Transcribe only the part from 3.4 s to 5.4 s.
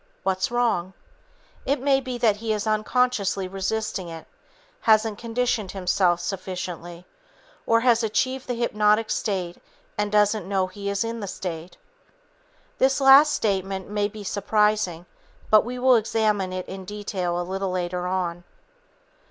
resisting it, hasn't